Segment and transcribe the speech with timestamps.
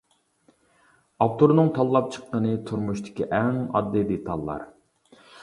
[1.25, 4.67] ئاپتورنىڭ تاللاپ چىققىنى تۇرمۇشتىكى ئەڭ ئاددىي دېتاللار.